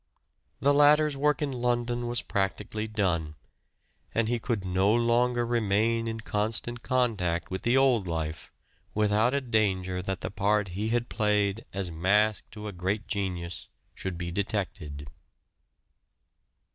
[0.59, 3.35] The latter's work in London was practically done,
[4.15, 8.51] and he could no longer remain in constant contact with the old life
[8.95, 13.69] without a danger that the part he had played as mask to a great genius
[13.93, 15.07] should be detected.